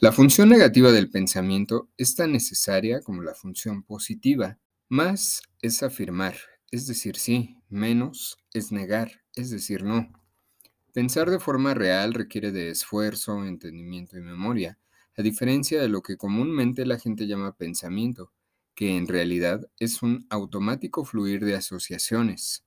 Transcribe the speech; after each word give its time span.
La 0.00 0.12
función 0.12 0.48
negativa 0.48 0.92
del 0.92 1.10
pensamiento 1.10 1.88
es 1.96 2.14
tan 2.14 2.30
necesaria 2.30 3.00
como 3.00 3.20
la 3.20 3.34
función 3.34 3.82
positiva. 3.82 4.56
Más 4.88 5.42
es 5.60 5.82
afirmar, 5.82 6.36
es 6.70 6.86
decir 6.86 7.16
sí, 7.16 7.56
menos 7.68 8.38
es 8.54 8.70
negar, 8.70 9.22
es 9.34 9.50
decir 9.50 9.82
no. 9.82 10.12
Pensar 10.92 11.30
de 11.30 11.40
forma 11.40 11.74
real 11.74 12.14
requiere 12.14 12.52
de 12.52 12.70
esfuerzo, 12.70 13.44
entendimiento 13.44 14.16
y 14.16 14.20
memoria, 14.20 14.78
a 15.16 15.22
diferencia 15.22 15.82
de 15.82 15.88
lo 15.88 16.00
que 16.00 16.16
comúnmente 16.16 16.86
la 16.86 17.00
gente 17.00 17.26
llama 17.26 17.56
pensamiento, 17.56 18.30
que 18.76 18.96
en 18.96 19.08
realidad 19.08 19.68
es 19.80 20.00
un 20.04 20.28
automático 20.30 21.04
fluir 21.04 21.44
de 21.44 21.56
asociaciones, 21.56 22.64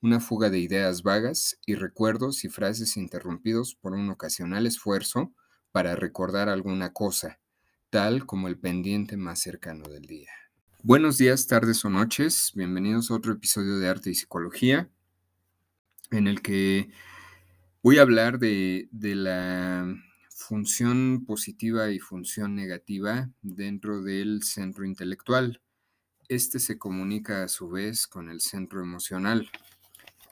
una 0.00 0.20
fuga 0.20 0.48
de 0.48 0.60
ideas 0.60 1.02
vagas 1.02 1.58
y 1.66 1.74
recuerdos 1.74 2.44
y 2.44 2.48
frases 2.48 2.96
interrumpidos 2.96 3.74
por 3.74 3.92
un 3.92 4.08
ocasional 4.08 4.66
esfuerzo 4.66 5.34
para 5.72 5.96
recordar 5.96 6.50
alguna 6.50 6.92
cosa, 6.92 7.40
tal 7.90 8.26
como 8.26 8.48
el 8.48 8.58
pendiente 8.58 9.16
más 9.16 9.40
cercano 9.40 9.88
del 9.88 10.02
día. 10.02 10.30
Buenos 10.82 11.16
días, 11.16 11.46
tardes 11.46 11.84
o 11.84 11.90
noches, 11.90 12.52
bienvenidos 12.54 13.10
a 13.10 13.14
otro 13.14 13.32
episodio 13.32 13.78
de 13.78 13.88
Arte 13.88 14.10
y 14.10 14.14
Psicología, 14.14 14.90
en 16.10 16.26
el 16.26 16.42
que 16.42 16.90
voy 17.82 17.98
a 17.98 18.02
hablar 18.02 18.38
de, 18.38 18.88
de 18.90 19.14
la 19.14 19.94
función 20.28 21.24
positiva 21.24 21.90
y 21.90 21.98
función 21.98 22.54
negativa 22.54 23.30
dentro 23.40 24.02
del 24.02 24.42
centro 24.42 24.84
intelectual. 24.84 25.62
Este 26.28 26.58
se 26.58 26.78
comunica 26.78 27.44
a 27.44 27.48
su 27.48 27.70
vez 27.70 28.06
con 28.06 28.28
el 28.28 28.40
centro 28.40 28.82
emocional. 28.82 29.50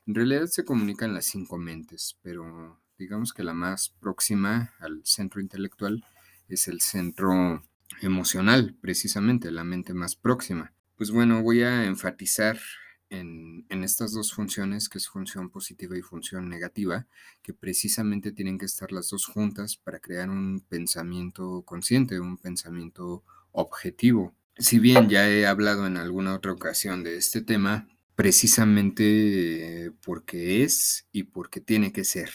En 0.07 0.15
realidad 0.15 0.47
se 0.47 0.65
comunican 0.65 1.15
las 1.15 1.27
cinco 1.27 1.57
mentes, 1.57 2.19
pero 2.23 2.80
digamos 3.01 3.33
que 3.33 3.43
la 3.43 3.55
más 3.55 3.89
próxima 3.99 4.75
al 4.79 5.01
centro 5.05 5.41
intelectual 5.41 6.05
es 6.49 6.69
el 6.69 6.83
centro 6.83 7.65
emocional, 8.03 8.77
precisamente, 8.81 9.51
la 9.51 9.65
mente 9.65 9.95
más 9.95 10.15
próxima. 10.15 10.73
Pues 10.97 11.11
bueno, 11.11 11.43
voy 11.43 11.63
a 11.63 11.87
enfatizar 11.87 12.61
en, 13.09 13.65
estas 13.71 14.13
dos 14.13 14.35
funciones, 14.35 14.91
que 14.91 14.99
es 14.99 15.09
función 15.09 15.49
positiva 15.49 15.97
y 15.97 16.03
función 16.03 16.51
negativa, 16.51 17.07
que 17.43 17.55
precisamente 17.55 18.33
tienen 18.33 18.59
que 18.59 18.67
estar 18.67 18.93
las 18.93 19.09
dos 19.09 19.25
juntas 19.25 19.77
para 19.77 19.99
crear 19.99 20.29
un 20.29 20.61
pensamiento 20.61 21.63
consciente, 21.63 22.21
un 22.21 22.37
pensamiento 22.37 23.25
objetivo. 23.53 24.35
Si 24.59 24.79
bien 24.79 25.09
ya 25.09 25.27
he 25.27 25.47
hablado 25.47 25.87
en 25.87 25.97
alguna 25.97 26.35
otra 26.35 26.53
ocasión 26.53 27.03
de 27.03 27.17
este 27.17 27.41
tema, 27.41 27.89
precisamente 28.15 29.91
porque 30.05 30.63
es 30.63 31.07
y 31.13 31.23
porque 31.23 31.63
tiene 31.63 31.93
que 31.93 32.05
ser. 32.05 32.31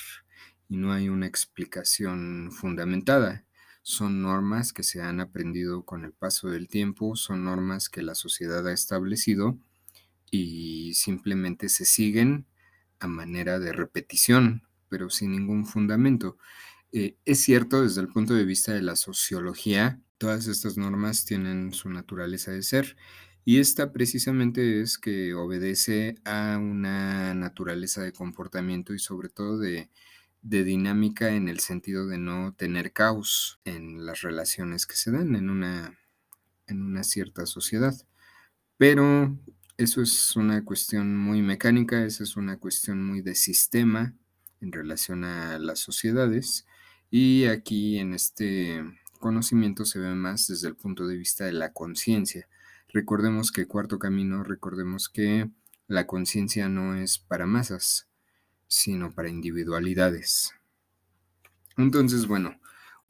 Y 0.68 0.78
no 0.78 0.94
hay 0.94 1.10
una 1.10 1.28
explicación 1.28 2.52
fundamentada. 2.52 3.46
Son 3.84 4.22
normas 4.22 4.74
que 4.74 4.84
se 4.84 5.02
han 5.02 5.20
aprendido 5.20 5.86
con 5.86 6.06
el 6.06 6.12
paso 6.12 6.50
del 6.50 6.68
tiempo, 6.68 7.16
son 7.16 7.46
normas 7.46 7.90
que 7.90 8.02
la 8.02 8.16
sociedad 8.16 8.68
ha 8.68 8.74
establecido 8.74 9.60
y 10.32 10.94
simplemente 10.96 11.70
se 11.70 11.86
siguen 11.86 12.48
a 13.00 13.08
manera 13.08 13.60
de 13.60 13.74
repetición, 13.74 14.64
pero 14.90 15.10
sin 15.10 15.32
ningún 15.32 15.66
fundamento. 15.66 16.38
Eh, 16.92 17.18
es 17.26 17.42
cierto, 17.42 17.84
desde 17.84 18.02
el 18.02 18.08
punto 18.08 18.34
de 18.34 18.46
vista 18.46 18.74
de 18.74 18.82
la 18.82 18.96
sociología, 18.96 20.02
todas 20.18 20.48
estas 20.48 20.78
normas 20.78 21.26
tienen 21.26 21.74
su 21.74 21.90
naturaleza 21.90 22.52
de 22.52 22.64
ser 22.64 22.96
y 23.44 23.60
esta 23.60 23.94
precisamente 23.94 24.82
es 24.82 24.98
que 24.98 25.36
obedece 25.36 26.16
a 26.26 26.58
una 26.60 27.36
naturaleza 27.36 28.02
de 28.02 28.12
comportamiento 28.12 28.94
y 28.94 29.00
sobre 29.00 29.30
todo 29.30 29.60
de, 29.60 29.92
dinámica 30.64 31.30
en 31.30 31.48
el 31.48 31.60
sentido 31.60 32.08
de 32.08 32.18
no 32.18 32.54
tener 32.54 32.94
caos 32.94 33.60
en 33.66 34.06
las 34.06 34.22
relaciones 34.22 34.86
que 34.86 34.96
se 34.96 35.12
dan 35.12 35.36
en 35.36 35.50
una, 35.50 36.00
en 36.68 36.82
una 36.82 37.04
cierta 37.04 37.46
sociedad. 37.46 37.96
Pero 38.78 39.38
eso 39.78 40.02
es 40.02 40.36
una 40.36 40.64
cuestión 40.64 41.18
muy 41.18 41.42
mecánica, 41.42 42.06
esa 42.06 42.24
es 42.24 42.36
una 42.38 42.58
cuestión 42.58 43.04
muy 43.04 43.22
de 43.22 43.36
sistema 43.36 44.14
en 44.62 44.72
relación 44.72 45.24
a 45.24 45.60
las 45.60 45.80
sociedades. 45.80 46.66
Y 47.10 47.46
aquí 47.46 47.98
en 48.00 48.14
este 48.14 48.84
conocimiento 49.20 49.86
se 49.86 50.00
ve 50.00 50.14
más 50.16 50.48
desde 50.48 50.68
el 50.68 50.76
punto 50.76 51.08
de 51.08 51.18
vista 51.18 51.46
de 51.46 51.54
la 51.54 51.74
conciencia 51.74 52.48
Recordemos 52.96 53.52
que 53.52 53.68
cuarto 53.68 54.00
camino, 54.00 54.42
recordemos 54.42 55.10
que 55.10 55.50
la 55.88 56.08
conciencia 56.08 56.70
no 56.70 56.96
es 56.96 57.18
para 57.18 57.46
masas, 57.46 58.08
sino 58.68 59.14
para 59.14 59.30
individualidades. 59.30 60.52
Entonces, 61.78 62.28
bueno, 62.28 62.60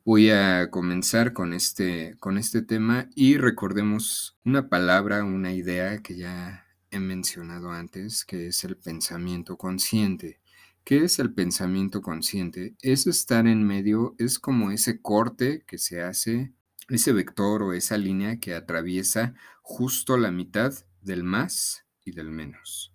voy 0.04 0.30
a 0.30 0.70
comenzar 0.70 1.34
con 1.34 1.54
este, 1.54 2.16
con 2.20 2.38
este 2.38 2.62
tema 2.62 3.10
y 3.16 3.38
recordemos 3.38 4.38
una 4.44 4.70
palabra, 4.70 5.24
una 5.24 5.54
idea 5.54 6.02
que 6.02 6.16
ya 6.16 6.66
he 6.92 7.00
mencionado 7.00 7.72
antes, 7.72 8.26
que 8.26 8.48
es 8.48 8.64
el 8.64 8.78
pensamiento 8.78 9.58
consciente. 9.58 10.40
¿Qué 10.84 11.04
es 11.04 11.18
el 11.18 11.34
pensamiento 11.34 12.02
consciente? 12.02 12.76
Es 12.82 13.08
estar 13.08 13.48
en 13.48 13.64
medio, 13.64 14.16
es 14.20 14.38
como 14.38 14.70
ese 14.72 15.02
corte 15.02 15.64
que 15.66 15.80
se 15.80 16.04
hace 16.04 16.54
ese 16.90 17.14
vector 17.14 17.64
o 17.64 17.74
esa 17.74 17.98
línea 17.98 18.40
que 18.40 18.54
atraviesa 18.54 19.34
justo 19.64 20.18
la 20.18 20.32
mitad 20.32 20.74
del 21.02 21.24
más 21.24 21.86
y 22.04 22.12
del 22.12 22.30
menos. 22.30 22.94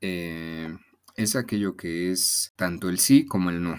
Eh, 0.00 0.76
es 1.18 1.34
aquello 1.34 1.76
que 1.76 2.12
es 2.12 2.52
tanto 2.54 2.88
el 2.88 3.00
sí 3.00 3.26
como 3.26 3.50
el 3.50 3.60
no. 3.60 3.76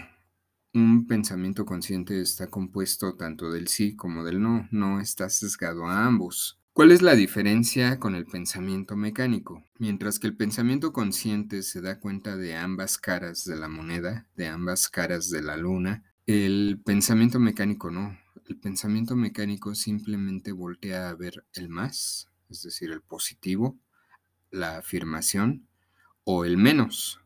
Un 0.73 1.07
pensamiento 1.07 1.65
consciente 1.65 2.21
está 2.21 2.47
compuesto 2.47 3.15
tanto 3.15 3.49
del 3.49 3.69
sí 3.69 3.95
como 3.95 4.25
del 4.25 4.41
no, 4.41 4.67
no 4.71 4.99
está 4.99 5.29
sesgado 5.29 5.85
a 5.85 6.05
ambos. 6.05 6.59
¿Cuál 6.73 6.91
es 6.91 7.01
la 7.01 7.15
diferencia 7.15 7.97
con 7.97 8.13
el 8.13 8.25
pensamiento 8.25 8.97
mecánico? 8.97 9.63
Mientras 9.77 10.19
que 10.19 10.27
el 10.27 10.35
pensamiento 10.35 10.91
consciente 10.91 11.63
se 11.63 11.79
da 11.79 12.01
cuenta 12.01 12.35
de 12.35 12.57
ambas 12.57 12.97
caras 12.97 13.45
de 13.45 13.55
la 13.55 13.69
moneda, 13.69 14.27
de 14.35 14.47
ambas 14.47 14.89
caras 14.89 15.29
de 15.29 15.41
la 15.41 15.55
luna, 15.55 16.03
el 16.25 16.81
pensamiento 16.83 17.39
mecánico 17.39 17.89
no. 17.89 18.19
El 18.49 18.57
pensamiento 18.57 19.15
mecánico 19.15 19.75
simplemente 19.75 20.51
voltea 20.51 21.09
a 21.09 21.15
ver 21.15 21.45
el 21.53 21.69
más, 21.69 22.29
es 22.49 22.63
decir, 22.63 22.91
el 22.91 23.01
positivo, 23.01 23.79
la 24.51 24.77
afirmación 24.77 25.69
o 26.25 26.45
el 26.45 26.57
menos, 26.57 27.18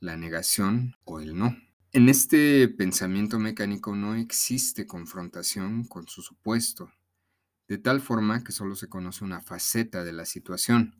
la 0.00 0.16
negación 0.16 0.96
o 1.04 1.20
el 1.20 1.36
no. 1.36 1.56
En 1.92 2.08
este 2.08 2.68
pensamiento 2.68 3.38
mecánico 3.38 3.96
no 3.96 4.14
existe 4.14 4.86
confrontación 4.86 5.84
con 5.84 6.06
su 6.08 6.22
supuesto, 6.22 6.90
de 7.68 7.78
tal 7.78 8.00
forma 8.00 8.44
que 8.44 8.52
solo 8.52 8.76
se 8.76 8.88
conoce 8.88 9.24
una 9.24 9.40
faceta 9.40 10.04
de 10.04 10.12
la 10.12 10.26
situación, 10.26 10.94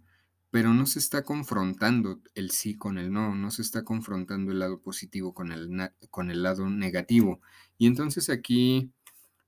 pero 0.50 0.72
no 0.72 0.86
se 0.86 0.98
está 0.98 1.22
confrontando 1.22 2.22
el 2.34 2.50
sí 2.50 2.76
con 2.76 2.98
el 2.98 3.12
no, 3.12 3.34
no 3.34 3.50
se 3.50 3.62
está 3.62 3.84
confrontando 3.84 4.52
el 4.52 4.58
lado 4.58 4.80
positivo 4.80 5.34
con 5.34 5.52
el, 5.52 5.90
con 6.10 6.30
el 6.30 6.42
lado 6.42 6.70
negativo. 6.70 7.40
Y 7.76 7.86
entonces 7.86 8.30
aquí 8.30 8.92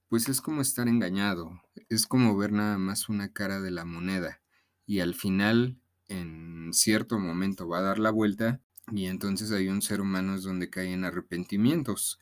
pues 0.09 0.29
es 0.29 0.41
como 0.41 0.63
estar 0.63 0.89
engañado, 0.89 1.63
es 1.89 2.07
como 2.07 2.37
ver 2.37 2.53
nada 2.53 2.79
más 2.79 3.09
una 3.09 3.33
cara 3.33 3.61
de 3.61 3.71
la 3.71 3.85
moneda 3.85 4.41
y 4.87 5.01
al 5.01 5.15
final 5.15 5.79
en 6.09 6.73
cierto 6.73 7.19
momento 7.19 7.69
va 7.69 7.79
a 7.79 7.83
dar 7.83 7.99
la 7.99 8.11
vuelta 8.11 8.61
y 8.93 9.07
entonces 9.07 9.53
hay 9.53 9.69
un 9.69 9.83
ser 9.83 10.01
humano 10.01 10.39
donde 10.41 10.71
cae 10.71 10.93
en 10.93 11.05
arrepentimientos, 11.05 12.19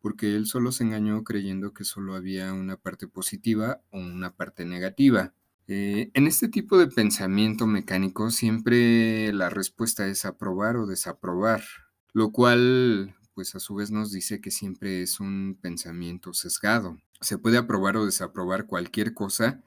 porque 0.00 0.36
él 0.36 0.46
solo 0.46 0.72
se 0.72 0.84
engañó 0.84 1.24
creyendo 1.24 1.72
que 1.72 1.84
solo 1.84 2.14
había 2.14 2.52
una 2.52 2.76
parte 2.76 3.08
positiva 3.08 3.80
o 3.90 3.98
una 3.98 4.34
parte 4.34 4.64
negativa. 4.64 5.32
Eh, 5.68 6.10
en 6.14 6.26
este 6.26 6.48
tipo 6.48 6.78
de 6.78 6.86
pensamiento 6.86 7.66
mecánico 7.66 8.30
siempre 8.30 9.32
la 9.32 9.50
respuesta 9.50 10.06
es 10.06 10.24
aprobar 10.24 10.76
o 10.76 10.86
desaprobar, 10.86 11.64
lo 12.12 12.30
cual 12.30 13.16
pues 13.34 13.54
a 13.54 13.60
su 13.60 13.74
vez 13.74 13.90
nos 13.90 14.12
dice 14.12 14.40
que 14.40 14.50
siempre 14.50 15.02
es 15.02 15.20
un 15.20 15.58
pensamiento 15.60 16.32
sesgado. 16.32 16.98
Se 17.20 17.36
puede 17.36 17.58
aprobar 17.58 17.96
o 17.96 18.06
desaprobar 18.06 18.66
cualquier 18.66 19.12
cosa 19.12 19.62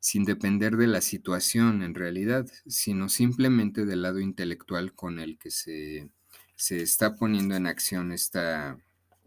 sin 0.00 0.24
depender 0.24 0.76
de 0.76 0.86
la 0.86 1.00
situación 1.00 1.82
en 1.82 1.94
realidad, 1.94 2.46
sino 2.66 3.08
simplemente 3.08 3.84
del 3.84 4.02
lado 4.02 4.20
intelectual 4.20 4.94
con 4.94 5.18
el 5.18 5.38
que 5.38 5.50
se, 5.50 6.08
está 6.56 7.16
poniendo 7.16 7.54
en 7.56 7.66
acción 7.66 8.12
esta, 8.12 8.78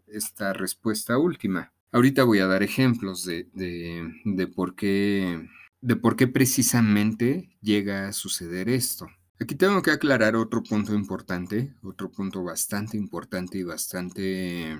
esta 0.06 0.52
respuesta 0.52 1.18
última. 1.18 1.72
Ahorita 1.92 2.24
voy 2.24 2.38
a 2.38 2.46
dar 2.46 2.62
ejemplos 2.62 3.24
de, 3.24 3.48
de, 3.52 4.46
por 4.46 4.74
qué, 4.74 5.46
de 5.80 5.96
por 5.96 6.16
qué 6.16 6.26
precisamente 6.26 7.50
llega 7.60 8.08
a 8.08 8.12
suceder 8.12 8.68
esto. 8.68 9.08
Aquí 9.38 9.56
tengo 9.56 9.82
que 9.82 9.90
aclarar 9.90 10.36
otro 10.36 10.62
punto 10.62 10.94
importante, 10.94 11.74
otro 11.82 12.10
punto 12.10 12.44
bastante 12.44 12.96
importante 12.96 13.58
y 13.58 13.64
bastante 13.64 14.78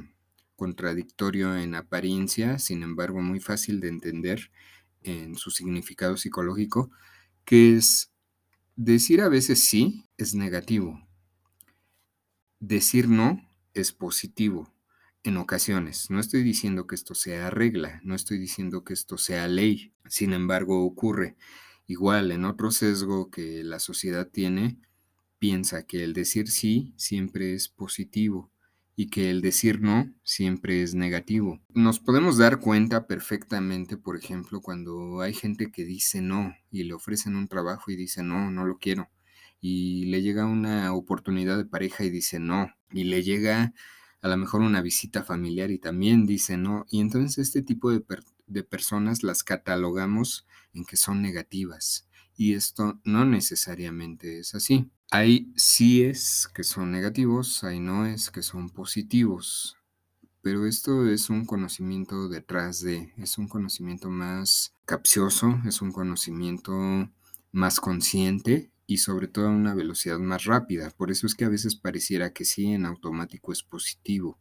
contradictorio 0.57 1.57
en 1.57 1.75
apariencia, 1.75 2.59
sin 2.59 2.83
embargo 2.83 3.21
muy 3.21 3.41
fácil 3.41 3.81
de 3.81 3.89
entender 3.89 4.51
en 5.05 5.37
su 5.37 5.51
significado 5.51 6.17
psicológico, 6.17 6.91
que 7.45 7.77
es 7.77 8.13
decir 8.77 9.21
a 9.21 9.29
veces 9.29 9.65
sí 9.65 10.07
es 10.17 10.35
negativo, 10.35 11.01
decir 12.61 13.09
no 13.09 13.41
es 13.75 13.93
positivo 13.93 14.73
en 15.25 15.37
ocasiones. 15.37 16.11
No 16.11 16.21
estoy 16.21 16.43
diciendo 16.43 16.87
que 16.87 16.95
esto 16.95 17.15
sea 17.15 17.51
regla, 17.51 18.01
no 18.05 18.15
estoy 18.15 18.39
diciendo 18.39 18.85
que 18.85 18.95
esto 18.95 19.19
sea 19.19 19.49
ley. 19.49 19.93
Sin 20.09 20.33
embargo, 20.33 20.85
ocurre. 20.85 21.37
Igual, 21.87 22.31
en 22.31 22.45
otro 22.45 22.71
sesgo 22.71 23.31
que 23.31 23.65
la 23.65 23.79
sociedad 23.79 24.29
tiene, 24.29 24.79
piensa 25.39 25.85
que 25.85 26.05
el 26.05 26.13
decir 26.13 26.49
sí 26.49 26.95
siempre 26.97 27.55
es 27.55 27.69
positivo 27.69 28.52
y 28.95 29.09
que 29.09 29.31
el 29.31 29.41
decir 29.41 29.81
no 29.81 30.13
siempre 30.23 30.83
es 30.83 30.95
negativo. 30.95 31.61
Nos 31.75 31.99
podemos 32.01 32.37
dar 32.37 32.61
cuenta 32.61 33.07
perfectamente, 33.07 33.97
por 33.97 34.17
ejemplo, 34.17 34.61
cuando 34.61 35.21
hay 35.21 35.33
gente 35.33 35.71
que 35.71 35.85
dice 35.85 36.21
no 36.21 36.55
y 36.71 36.85
le 36.85 36.95
ofrecen 36.95 37.37
un 37.37 37.49
trabajo 37.49 37.91
y 37.91 37.97
dice 37.97 38.23
no, 38.23 38.51
no 38.51 38.65
lo 38.67 38.79
quiero. 38.79 39.11
Y 39.61 40.07
le 40.07 40.23
llega 40.23 40.45
una 40.45 40.93
oportunidad 40.93 41.57
de 41.57 41.65
pareja 41.65 42.05
y 42.05 42.11
dice 42.11 42.39
no. 42.39 42.71
Y 42.91 43.05
le 43.05 43.23
llega 43.23 43.73
a 44.21 44.29
lo 44.29 44.37
mejor 44.37 44.61
una 44.61 44.83
visita 44.83 45.23
familiar 45.23 45.71
y 45.71 45.79
también 45.79 46.27
dice 46.27 46.57
no. 46.57 46.85
Y 46.91 47.01
entonces 47.01 47.39
este 47.39 47.63
tipo 47.63 47.91
de, 47.91 48.05
de 48.47 48.65
personas 48.65 49.23
las 49.23 49.43
catalogamos 49.45 50.47
en 50.75 50.85
que 50.85 50.97
son 50.97 51.23
negativas. 51.23 52.09
Y 52.37 52.55
esto 52.55 53.01
no 53.05 53.25
necesariamente 53.25 54.39
es 54.39 54.55
así. 54.55 54.91
Hay 55.11 55.53
síes 55.57 56.49
que 56.55 56.65
son 56.65 56.91
negativos, 56.91 57.65
hay 57.65 57.81
noes 57.81 58.31
que 58.31 58.43
son 58.43 58.71
positivos, 58.71 59.77
pero 60.43 60.67
esto 60.67 61.07
es 61.09 61.31
un 61.31 61.45
conocimiento 61.45 62.29
detrás 62.29 62.81
de, 62.81 63.13
es 63.17 63.39
un 63.39 63.47
conocimiento 63.47 64.11
más 64.11 64.75
capcioso, 64.85 65.61
es 65.67 65.81
un 65.83 65.93
conocimiento 65.93 66.73
más 67.53 67.79
consciente 67.79 68.73
y 68.87 68.99
sobre 68.99 69.29
todo 69.29 69.47
a 69.47 69.51
una 69.51 69.75
velocidad 69.75 70.19
más 70.19 70.45
rápida. 70.45 70.91
Por 70.91 71.13
eso 71.13 71.27
es 71.27 71.35
que 71.35 71.45
a 71.45 71.49
veces 71.49 71.77
pareciera 71.77 72.33
que 72.33 72.45
sí 72.45 72.73
en 72.73 72.87
automático 72.87 73.53
es 73.53 73.63
positivo, 73.63 74.39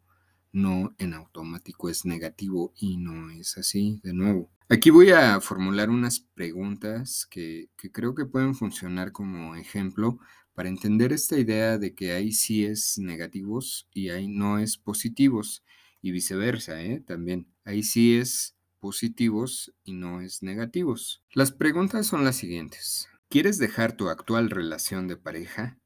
no 0.52 0.96
en 0.98 1.14
automático 1.14 1.88
es 1.88 2.04
negativo 2.06 2.74
y 2.76 2.98
no 2.98 3.30
es 3.30 3.58
así 3.58 4.00
de 4.04 4.14
nuevo. 4.14 4.50
Aquí 4.72 4.90
voy 4.90 5.10
a 5.10 5.42
formular 5.42 5.90
unas 5.90 6.22
preguntas 6.22 7.28
que, 7.30 7.68
creo 7.92 8.16
que 8.16 8.24
pueden 8.24 8.56
funcionar 8.56 9.12
como 9.12 9.58
ejemplo 9.58 10.18
para 10.54 10.70
entender 10.70 11.12
esta 11.12 11.38
idea 11.38 11.78
de 11.78 11.94
que 11.94 12.14
hay 12.14 12.32
sí 12.32 12.64
es 12.64 12.98
negativos 12.98 13.90
y 13.94 14.12
hay 14.12 14.30
no 14.30 14.60
es 14.60 14.78
positivos 14.78 15.66
y 16.02 16.12
viceversa, 16.12 16.82
¿eh? 16.82 17.04
también 17.06 17.54
hay 17.66 17.84
sí 17.84 18.16
es 18.16 18.56
positivos 18.80 19.74
y 19.84 19.92
no 19.92 20.22
es 20.22 20.42
negativos. 20.42 21.22
Las 21.34 21.52
preguntas 21.52 22.08
son 22.08 22.24
las 22.24 22.38
siguientes. 22.38 23.10
¿Quieres 23.28 23.58
dejar 23.58 23.98
tu 23.98 24.08
actual 24.08 24.50
relación 24.50 25.10
de 25.10 25.18
pareja? 25.18 25.80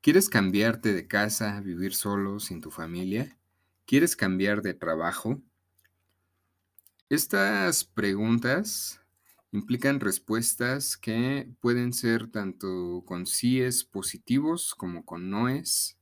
¿Quieres 0.00 0.28
cambiarte 0.28 0.92
de 0.92 1.06
casa, 1.06 1.60
vivir 1.60 1.94
solo, 1.94 2.40
sin 2.40 2.60
tu 2.60 2.72
familia? 2.72 3.38
¿Quieres 3.84 4.16
cambiar 4.16 4.62
de 4.62 4.74
trabajo? 4.74 5.40
Estas 7.08 7.84
preguntas 7.84 9.00
implican 9.52 10.00
respuestas 10.00 10.96
que 10.96 11.48
pueden 11.60 11.92
ser 11.92 12.26
tanto 12.26 13.04
con 13.06 13.26
síes 13.26 13.84
positivos 13.84 14.74
como 14.74 15.04
con 15.04 15.30
noes 15.30 15.98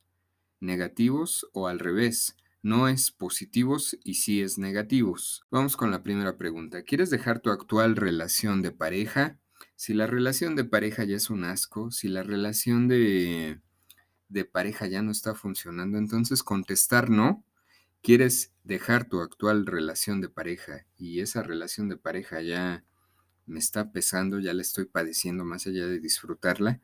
negativos 0.60 1.46
o 1.52 1.68
al 1.68 1.78
revés, 1.78 2.36
noes 2.62 3.10
positivos 3.10 3.98
y 4.02 4.14
síes 4.14 4.56
negativos. 4.56 5.44
Vamos 5.50 5.76
con 5.76 5.90
la 5.90 6.02
primera 6.02 6.38
pregunta. 6.38 6.84
¿Quieres 6.84 7.10
dejar 7.10 7.40
tu 7.40 7.50
actual 7.50 7.96
relación 7.96 8.62
de 8.62 8.72
pareja? 8.72 9.38
Si 9.76 9.92
la 9.92 10.06
relación 10.06 10.56
de 10.56 10.64
pareja 10.64 11.04
ya 11.04 11.16
es 11.16 11.28
un 11.28 11.44
asco, 11.44 11.90
si 11.90 12.08
la 12.08 12.22
relación 12.22 12.88
de, 12.88 13.60
de 14.30 14.44
pareja 14.46 14.86
ya 14.86 15.02
no 15.02 15.10
está 15.10 15.34
funcionando, 15.34 15.98
entonces 15.98 16.42
contestar 16.42 17.10
no. 17.10 17.43
¿Quieres 18.04 18.52
dejar 18.64 19.08
tu 19.08 19.20
actual 19.20 19.64
relación 19.64 20.20
de 20.20 20.28
pareja 20.28 20.84
y 20.98 21.20
esa 21.20 21.42
relación 21.42 21.88
de 21.88 21.96
pareja 21.96 22.42
ya 22.42 22.84
me 23.46 23.58
está 23.58 23.92
pesando, 23.92 24.38
ya 24.40 24.52
la 24.52 24.60
estoy 24.60 24.84
padeciendo 24.84 25.46
más 25.46 25.66
allá 25.66 25.86
de 25.86 26.00
disfrutarla, 26.00 26.82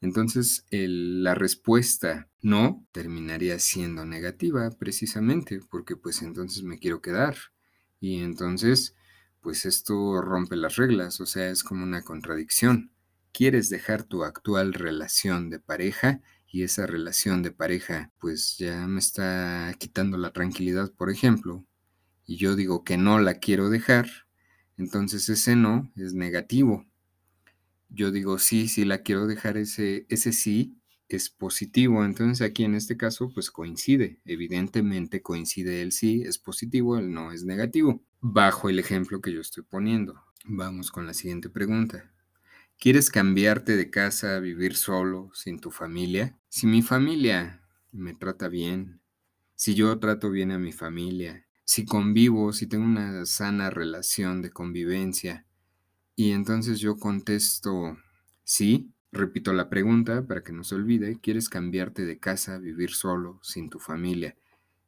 entonces 0.00 0.64
la 0.70 1.34
respuesta 1.34 2.28
no 2.40 2.86
terminaría 2.92 3.58
siendo 3.58 4.06
negativa 4.06 4.70
precisamente 4.70 5.58
porque 5.68 5.96
pues 5.96 6.22
entonces 6.22 6.62
me 6.62 6.78
quiero 6.78 7.02
quedar 7.02 7.34
y 7.98 8.20
entonces 8.20 8.94
pues 9.40 9.64
esto 9.64 10.22
rompe 10.22 10.54
las 10.54 10.76
reglas, 10.76 11.20
o 11.20 11.26
sea, 11.26 11.50
es 11.50 11.64
como 11.64 11.82
una 11.82 12.02
contradicción. 12.02 12.92
Quieres 13.32 13.70
dejar 13.70 14.04
tu 14.04 14.22
actual 14.22 14.72
relación 14.72 15.50
de 15.50 15.58
pareja 15.58 16.20
y 16.52 16.62
esa 16.62 16.86
relación 16.86 17.42
de 17.42 17.52
pareja 17.52 18.12
pues 18.18 18.56
ya 18.58 18.86
me 18.86 18.98
está 18.98 19.74
quitando 19.78 20.18
la 20.18 20.32
tranquilidad, 20.32 20.92
por 20.92 21.10
ejemplo, 21.10 21.64
y 22.26 22.36
yo 22.36 22.56
digo 22.56 22.84
que 22.84 22.96
no 22.96 23.18
la 23.18 23.34
quiero 23.34 23.70
dejar, 23.70 24.08
entonces 24.76 25.28
ese 25.28 25.56
no 25.56 25.90
es 25.96 26.14
negativo. 26.14 26.86
Yo 27.88 28.12
digo 28.12 28.38
sí, 28.38 28.68
sí 28.68 28.84
la 28.84 29.02
quiero 29.02 29.26
dejar, 29.26 29.56
ese, 29.56 30.06
ese 30.08 30.32
sí 30.32 30.80
es 31.08 31.28
positivo. 31.28 32.04
Entonces 32.04 32.46
aquí 32.46 32.64
en 32.64 32.74
este 32.74 32.96
caso 32.96 33.30
pues 33.34 33.50
coincide. 33.50 34.20
Evidentemente 34.24 35.22
coincide 35.22 35.82
el 35.82 35.92
sí 35.92 36.22
es 36.24 36.38
positivo, 36.38 36.98
el 36.98 37.12
no 37.12 37.32
es 37.32 37.44
negativo. 37.44 38.02
Bajo 38.20 38.68
el 38.68 38.78
ejemplo 38.78 39.20
que 39.20 39.32
yo 39.32 39.40
estoy 39.40 39.64
poniendo. 39.64 40.22
Vamos 40.44 40.90
con 40.90 41.06
la 41.06 41.14
siguiente 41.14 41.50
pregunta. 41.50 42.10
¿Quieres 42.80 43.10
cambiarte 43.10 43.76
de 43.76 43.90
casa 43.90 44.40
vivir 44.40 44.74
solo, 44.74 45.30
sin 45.34 45.60
tu 45.60 45.70
familia? 45.70 46.38
Si 46.48 46.66
mi 46.66 46.80
familia 46.80 47.60
me 47.92 48.14
trata 48.14 48.48
bien, 48.48 49.02
si 49.54 49.74
yo 49.74 49.98
trato 49.98 50.30
bien 50.30 50.50
a 50.50 50.58
mi 50.58 50.72
familia, 50.72 51.46
si 51.66 51.84
convivo, 51.84 52.54
si 52.54 52.66
tengo 52.66 52.86
una 52.86 53.26
sana 53.26 53.68
relación 53.68 54.40
de 54.40 54.50
convivencia. 54.50 55.44
Y 56.16 56.30
entonces 56.30 56.80
yo 56.80 56.96
contesto, 56.96 57.98
sí, 58.44 58.94
repito 59.12 59.52
la 59.52 59.68
pregunta 59.68 60.26
para 60.26 60.42
que 60.42 60.52
no 60.52 60.64
se 60.64 60.76
olvide, 60.76 61.20
¿quieres 61.20 61.50
cambiarte 61.50 62.06
de 62.06 62.18
casa, 62.18 62.56
vivir 62.56 62.92
solo, 62.92 63.40
sin 63.42 63.68
tu 63.68 63.78
familia? 63.78 64.38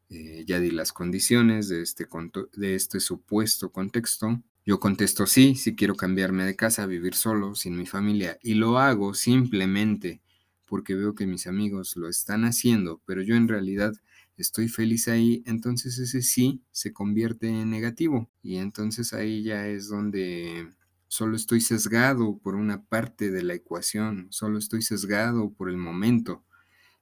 Eh, 0.09 0.45
ya 0.47 0.61
di 0.61 0.71
las 0.71 0.95
condiciones 0.95 1.69
de 1.69 1.83
este, 1.83 2.09
de 2.55 2.75
este 2.75 3.01
supuesto 3.01 3.71
contexto. 3.71 4.43
Yo 4.65 4.79
contesto 4.79 5.27
sí, 5.27 5.57
si 5.57 5.75
quiero 5.75 5.97
cambiarme 5.97 6.45
de 6.45 6.55
casa, 6.57 6.87
vivir 6.87 7.15
solo, 7.15 7.55
sin 7.55 7.77
mi 7.77 7.87
familia. 7.87 8.39
Y 8.43 8.55
lo 8.55 8.79
hago 8.79 9.15
simplemente 9.15 10.21
porque 10.67 10.95
veo 10.95 11.15
que 11.15 11.27
mis 11.27 11.47
amigos 11.47 11.97
lo 11.97 12.09
están 12.09 12.45
haciendo, 12.45 13.03
pero 13.05 13.23
yo 13.23 13.35
en 13.35 13.49
realidad 13.49 13.93
estoy 14.37 14.69
feliz 14.69 15.09
ahí, 15.09 15.43
entonces 15.47 15.99
ese 15.99 16.23
sí 16.23 16.63
se 16.71 16.93
convierte 16.93 17.49
en 17.49 17.71
negativo. 17.71 18.31
Y 18.43 18.57
entonces 18.57 19.13
ahí 19.13 19.43
ya 19.43 19.67
es 19.67 19.89
donde 19.89 20.71
solo 21.09 21.37
estoy 21.37 21.61
sesgado 21.61 22.39
por 22.39 22.55
una 22.55 22.85
parte 22.85 23.31
de 23.31 23.43
la 23.43 23.55
ecuación, 23.55 24.29
solo 24.31 24.59
estoy 24.59 24.83
sesgado 24.83 25.51
por 25.53 25.69
el 25.69 25.77
momento. 25.77 26.45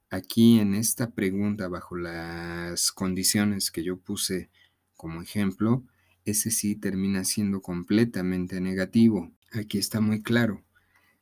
Aquí 0.09 0.59
en 0.59 0.75
esta 0.75 1.11
pregunta, 1.11 1.67
bajo 1.69 1.95
las 1.97 2.91
condiciones 2.91 3.71
que 3.71 3.83
yo 3.83 3.97
puse 3.97 4.49
como 4.95 5.21
ejemplo, 5.21 5.85
ese 6.25 6.51
sí 6.51 6.75
termina 6.75 7.23
siendo 7.25 7.61
completamente 7.61 8.61
negativo. 8.61 9.31
Aquí 9.51 9.77
está 9.77 10.01
muy 10.01 10.21
claro. 10.21 10.63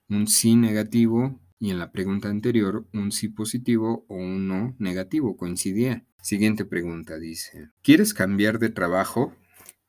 Un 0.10 0.28
sí 0.28 0.56
negativo 0.56 1.40
y 1.60 1.72
en 1.72 1.80
la 1.80 1.92
pregunta 1.92 2.30
anterior 2.30 2.88
un 2.94 3.12
sí 3.12 3.28
positivo 3.28 4.06
o 4.08 4.16
un 4.16 4.48
no 4.48 4.76
negativo 4.80 5.38
coincidía. 5.38 6.06
Siguiente 6.22 6.66
pregunta 6.66 7.18
dice, 7.18 7.70
¿quieres 7.82 8.14
cambiar 8.14 8.60
de 8.60 8.70
trabajo? 8.70 9.34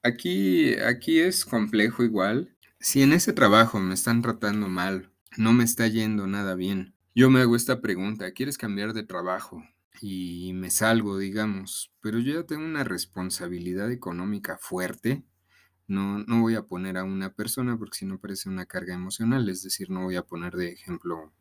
Aquí, 0.03 0.75
aquí 0.75 1.19
es 1.19 1.45
complejo 1.45 2.05
igual. 2.05 2.57
Si 2.79 3.03
en 3.03 3.13
ese 3.13 3.33
trabajo 3.33 3.81
me 3.81 3.95
están 3.95 4.23
tratando 4.23 4.69
mal, 4.69 5.11
no 5.37 5.53
me 5.53 5.65
está 5.65 5.87
yendo 5.87 6.27
nada 6.27 6.55
bien, 6.55 6.95
yo 7.15 7.29
me 7.29 7.41
hago 7.41 7.57
esta 7.57 7.81
pregunta, 7.81 8.31
¿quieres 8.33 8.57
cambiar 8.57 8.93
de 8.93 9.03
trabajo? 9.03 9.65
Y 10.01 10.53
me 10.55 10.71
salgo, 10.71 11.19
digamos, 11.19 11.93
pero 12.01 12.19
yo 12.19 12.35
ya 12.41 12.47
tengo 12.47 12.65
una 12.65 12.85
responsabilidad 12.85 13.91
económica 13.93 14.59
fuerte. 14.59 15.25
No, 15.89 16.21
no 16.21 16.41
voy 16.41 16.55
a 16.55 16.63
poner 16.63 16.97
a 16.97 17.05
una 17.05 17.35
persona 17.35 17.77
porque 17.77 17.99
si 17.99 18.07
no 18.07 18.19
parece 18.19 18.49
una 18.49 18.67
carga 18.67 18.95
emocional, 18.95 19.49
es 19.49 19.63
decir, 19.63 19.91
no 19.91 20.05
voy 20.05 20.17
a 20.17 20.23
poner 20.23 20.55
de 20.55 20.73
ejemplo 20.73 21.33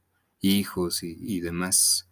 hijos 0.41 1.03
y, 1.03 1.39
demás 1.41 2.09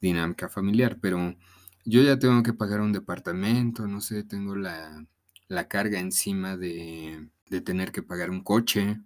dinámica 0.00 0.48
familiar, 0.48 0.98
pero 1.00 1.36
yo 1.84 2.02
ya 2.02 2.18
tengo 2.18 2.42
que 2.42 2.52
pagar 2.52 2.80
un 2.80 2.92
departamento, 2.92 3.86
no 3.88 4.00
sé, 4.00 4.24
tengo 4.24 4.56
la, 4.56 5.06
carga 5.68 6.00
encima 6.00 6.56
de, 6.56 7.28
de, 7.50 7.60
tener 7.60 7.92
que 7.92 8.02
pagar 8.02 8.30
un 8.30 8.42
coche 8.42 9.00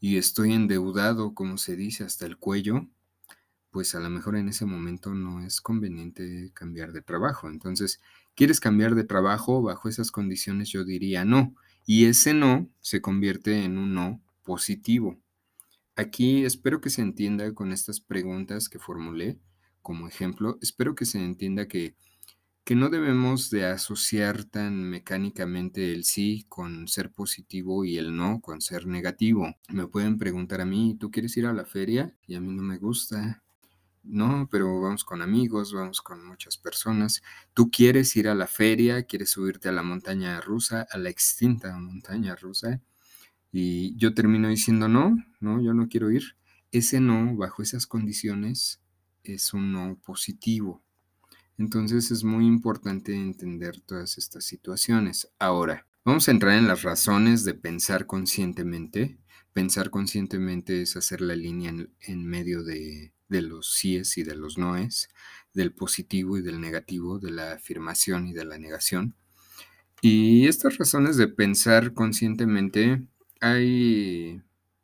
y 0.00 0.16
estoy 0.18 0.52
endeudado, 0.52 1.34
como 1.34 1.58
se 1.58 1.76
dice, 1.76 2.04
hasta 2.04 2.26
el 2.26 2.36
cuello, 2.38 2.88
pues 3.72 3.96
a 3.96 4.00
lo 4.00 4.10
mejor 4.10 4.36
en 4.36 4.48
ese 4.48 4.66
momento 4.66 5.14
no 5.14 5.44
es 5.44 5.60
conveniente 5.60 6.52
cambiar 6.54 6.92
de 6.92 7.02
trabajo. 7.02 7.48
Entonces, 7.48 8.00
¿quieres 8.36 8.60
cambiar 8.60 8.94
de 8.94 9.04
trabajo? 9.04 9.62
Bajo 9.62 9.88
esas 9.88 10.12
condiciones 10.12 10.68
yo 10.70 10.84
diría 10.84 11.24
no. 11.24 11.56
Y 11.86 12.04
ese 12.04 12.34
no 12.34 12.68
se 12.80 13.00
convierte 13.00 13.64
en 13.64 13.78
un 13.78 13.94
no 13.94 14.22
positivo. 14.44 15.18
Aquí 15.96 16.44
espero 16.44 16.80
que 16.80 16.90
se 16.90 17.02
entienda 17.02 17.52
con 17.54 17.72
estas 17.72 18.00
preguntas 18.00 18.68
que 18.68 18.78
formulé 18.78 19.40
como 19.80 20.06
ejemplo, 20.06 20.58
espero 20.62 20.94
que 20.94 21.04
se 21.06 21.18
entienda 21.18 21.66
que 21.66 21.96
que 22.64 22.76
no 22.76 22.90
debemos 22.90 23.50
de 23.50 23.66
asociar 23.66 24.44
tan 24.44 24.84
mecánicamente 24.84 25.92
el 25.92 26.04
sí 26.04 26.46
con 26.48 26.86
ser 26.86 27.10
positivo 27.10 27.84
y 27.84 27.98
el 27.98 28.14
no 28.16 28.40
con 28.40 28.60
ser 28.60 28.86
negativo. 28.86 29.56
Me 29.68 29.88
pueden 29.88 30.16
preguntar 30.18 30.60
a 30.60 30.64
mí, 30.64 30.96
¿tú 30.98 31.10
quieres 31.10 31.36
ir 31.36 31.46
a 31.46 31.52
la 31.52 31.64
feria? 31.64 32.14
Y 32.26 32.36
a 32.36 32.40
mí 32.40 32.52
no 32.52 32.62
me 32.62 32.78
gusta. 32.78 33.41
No, 34.04 34.48
pero 34.50 34.80
vamos 34.80 35.04
con 35.04 35.22
amigos, 35.22 35.72
vamos 35.72 36.02
con 36.02 36.26
muchas 36.26 36.56
personas. 36.56 37.22
Tú 37.54 37.70
quieres 37.70 38.16
ir 38.16 38.28
a 38.28 38.34
la 38.34 38.46
feria, 38.48 39.04
quieres 39.04 39.30
subirte 39.30 39.68
a 39.68 39.72
la 39.72 39.82
montaña 39.82 40.40
rusa, 40.40 40.86
a 40.90 40.98
la 40.98 41.08
extinta 41.08 41.76
montaña 41.78 42.34
rusa. 42.34 42.80
Y 43.52 43.96
yo 43.96 44.14
termino 44.14 44.48
diciendo, 44.48 44.88
no, 44.88 45.16
no, 45.40 45.62
yo 45.62 45.72
no 45.74 45.88
quiero 45.88 46.10
ir. 46.10 46.36
Ese 46.72 47.00
no, 47.00 47.36
bajo 47.36 47.62
esas 47.62 47.86
condiciones, 47.86 48.80
es 49.22 49.54
un 49.54 49.72
no 49.72 49.96
positivo. 50.04 50.82
Entonces 51.58 52.10
es 52.10 52.24
muy 52.24 52.46
importante 52.46 53.14
entender 53.14 53.80
todas 53.80 54.18
estas 54.18 54.44
situaciones. 54.44 55.28
Ahora, 55.38 55.86
vamos 56.04 56.26
a 56.26 56.32
entrar 56.32 56.58
en 56.58 56.66
las 56.66 56.82
razones 56.82 57.44
de 57.44 57.54
pensar 57.54 58.06
conscientemente. 58.06 59.18
Pensar 59.52 59.90
conscientemente 59.90 60.82
es 60.82 60.96
hacer 60.96 61.20
la 61.20 61.36
línea 61.36 61.74
en, 62.00 62.26
medio 62.26 62.62
de, 62.62 63.12
de 63.28 63.42
los 63.42 63.72
síes 63.74 64.16
y 64.18 64.22
de 64.22 64.34
los 64.34 64.58
noes, 64.58 65.10
del 65.52 65.72
positivo 65.72 66.38
y 66.38 66.42
del 66.42 66.60
negativo, 66.60 67.18
de 67.18 67.30
la 67.30 67.52
afirmación 67.52 68.26
y 68.26 68.32
de 68.32 68.44
la 68.44 68.58
negación. 68.58 69.14
Y 70.00 70.48
estas 70.48 70.78
razones 70.78 71.16
de 71.16 71.28
pensar 71.28 71.94
conscientemente 71.94 73.06
hay, 73.40 74.42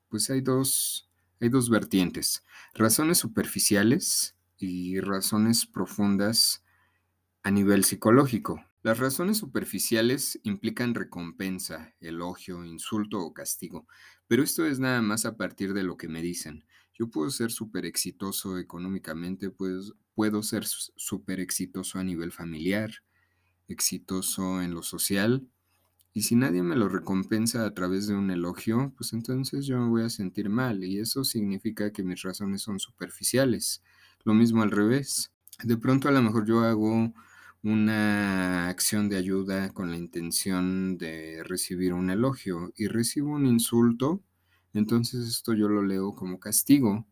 pues 0.08 0.30
hay 0.30 0.42
dos, 0.42 1.08
hay 1.40 1.48
dos 1.48 1.70
vertientes, 1.70 2.44
razones 2.74 3.18
superficiales 3.18 4.36
y 4.58 5.00
razones 5.00 5.66
profundas 5.66 6.62
a 7.42 7.50
nivel 7.50 7.84
psicológico. 7.84 8.64
Las 8.82 8.98
razones 8.98 9.38
superficiales 9.38 10.38
implican 10.44 10.94
recompensa, 10.94 11.94
elogio, 12.00 12.64
insulto 12.64 13.18
o 13.20 13.34
castigo, 13.34 13.88
pero 14.28 14.42
esto 14.42 14.66
es 14.66 14.78
nada 14.78 15.02
más 15.02 15.24
a 15.26 15.36
partir 15.36 15.74
de 15.74 15.82
lo 15.82 15.96
que 15.96 16.08
me 16.08 16.22
dicen. 16.22 16.64
Yo 16.94 17.08
puedo 17.10 17.30
ser 17.30 17.50
súper 17.50 17.86
exitoso 17.86 18.58
económicamente, 18.58 19.50
pues, 19.50 19.92
puedo 20.14 20.42
ser 20.42 20.64
súper 20.66 21.40
exitoso 21.40 21.98
a 21.98 22.04
nivel 22.04 22.32
familiar, 22.32 22.90
exitoso 23.68 24.62
en 24.62 24.72
lo 24.74 24.82
social, 24.82 25.48
y 26.14 26.22
si 26.22 26.36
nadie 26.36 26.62
me 26.62 26.76
lo 26.76 26.88
recompensa 26.88 27.66
a 27.66 27.74
través 27.74 28.08
de 28.08 28.14
un 28.14 28.30
elogio, 28.30 28.92
pues 28.96 29.12
entonces 29.12 29.66
yo 29.66 29.78
me 29.78 29.88
voy 29.88 30.02
a 30.02 30.10
sentir 30.10 30.50
mal, 30.50 30.84
y 30.84 30.98
eso 30.98 31.24
significa 31.24 31.92
que 31.92 32.02
mis 32.04 32.22
razones 32.22 32.62
son 32.62 32.80
superficiales. 32.80 33.82
Lo 34.24 34.34
mismo 34.34 34.62
al 34.62 34.70
revés. 34.72 35.32
De 35.64 35.76
pronto 35.76 36.08
a 36.08 36.12
lo 36.12 36.22
mejor 36.22 36.46
yo 36.46 36.60
hago 36.60 37.12
una 37.62 38.68
acción 38.68 39.08
de 39.08 39.16
ayuda 39.16 39.70
con 39.70 39.90
la 39.90 39.96
intención 39.96 40.96
de 40.96 41.42
recibir 41.44 41.92
un 41.92 42.10
elogio 42.10 42.72
y 42.76 42.86
recibo 42.86 43.32
un 43.32 43.46
insulto, 43.46 44.22
entonces 44.74 45.26
esto 45.26 45.54
yo 45.54 45.68
lo 45.68 45.82
leo 45.82 46.14
como 46.14 46.38
castigo. 46.38 47.06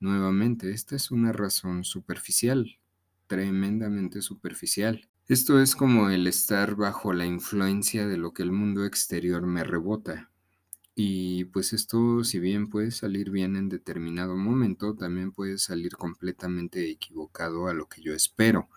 Nuevamente, 0.00 0.70
esta 0.72 0.96
es 0.96 1.10
una 1.10 1.32
razón 1.32 1.84
superficial, 1.84 2.78
tremendamente 3.26 4.22
superficial. 4.22 5.08
Esto 5.28 5.60
es 5.60 5.74
como 5.74 6.08
el 6.10 6.26
estar 6.26 6.76
bajo 6.76 7.12
la 7.12 7.26
influencia 7.26 8.06
de 8.06 8.16
lo 8.16 8.32
que 8.32 8.42
el 8.42 8.52
mundo 8.52 8.84
exterior 8.84 9.46
me 9.46 9.64
rebota. 9.64 10.30
Y 10.94 11.44
pues 11.46 11.74
esto, 11.74 12.24
si 12.24 12.38
bien 12.38 12.70
puede 12.70 12.90
salir 12.90 13.30
bien 13.30 13.56
en 13.56 13.68
determinado 13.68 14.36
momento, 14.36 14.94
también 14.94 15.32
puede 15.32 15.58
salir 15.58 15.96
completamente 15.96 16.90
equivocado 16.90 17.68
a 17.68 17.74
lo 17.74 17.86
que 17.88 18.00
yo 18.00 18.14
espero 18.14 18.70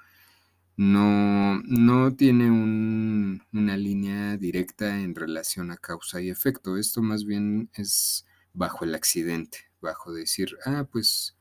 no, 0.80 1.62
no 1.64 2.16
tiene 2.16 2.50
una 2.50 3.76
línea 3.76 4.38
directa 4.38 5.02
en 5.02 5.14
relación 5.14 5.72
a 5.72 5.78
causa 5.78 6.22
y 6.22 6.30
efecto. 6.30 6.78
Esto 6.78 7.02
más 7.02 7.26
bien 7.26 7.70
es 7.74 8.26
bajo 8.54 8.86
el 8.86 8.96
accidente, 8.96 9.58
bajo 9.82 10.14
decir, 10.14 10.56
ah, 10.64 10.88
pues 10.90 11.36